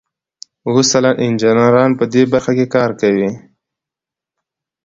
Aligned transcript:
اوه 0.67 0.81
سلنه 0.91 1.19
انجینران 1.25 1.91
په 1.99 2.03
دې 2.13 2.23
برخه 2.31 2.51
کې 2.57 2.65
کار 2.75 2.89
کوي. 3.01 3.29